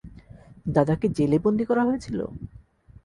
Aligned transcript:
দাদাকে 0.65 1.07
জেলে 1.17 1.37
বন্দী 1.45 1.65
করা 1.65 1.83
হয়েছিল? 1.85 2.19